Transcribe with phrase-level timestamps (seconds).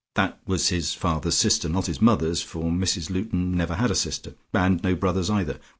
[0.15, 4.33] That was his father's sister, not his mother's, for Mrs Luton never had a sister,
[4.51, 5.59] and no brothers either.